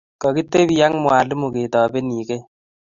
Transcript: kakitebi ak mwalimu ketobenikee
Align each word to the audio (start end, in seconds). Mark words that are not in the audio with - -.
kakitebi 0.21 0.75
ak 0.85 0.93
mwalimu 1.03 1.47
ketobenikee 1.53 2.45